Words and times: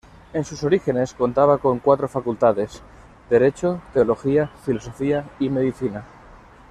En 0.33 0.43
sus 0.45 0.63
orígenes 0.63 1.13
contaba 1.13 1.59
con 1.59 1.77
cuatro 1.77 2.07
facultades: 2.09 2.81
derecho, 3.29 3.83
teología, 3.93 4.47
filosofía 4.65 5.29
y 5.37 5.49
medicina. 5.51 6.05